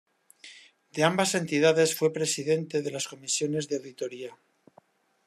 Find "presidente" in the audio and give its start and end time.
2.19-2.81